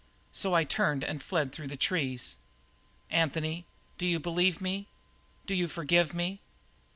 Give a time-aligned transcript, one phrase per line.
[0.33, 2.35] So I turned and fled through the trees.
[3.11, 3.67] Anthony,
[3.99, 4.87] do you believe me;
[5.45, 6.41] do you forgive me?"